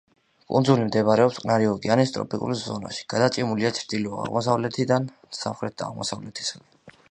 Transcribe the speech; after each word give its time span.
კუნძული 0.51 0.85
მდებარეობს 0.85 1.35
წყნარი 1.39 1.67
ოკეანის 1.71 2.13
ტროპიკულ 2.15 2.55
ზონაში, 2.63 3.05
გადაჭიმულია 3.15 3.73
ჩრდილო-დასავლეთიდან 3.81 5.09
სამხრეთ-აღმოსავლეთისაკენ. 5.43 6.69